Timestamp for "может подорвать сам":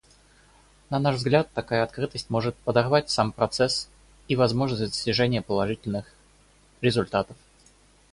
2.31-3.31